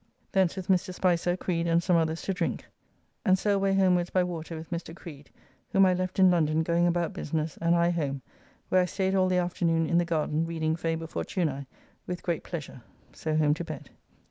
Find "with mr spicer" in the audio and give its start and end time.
0.55-1.37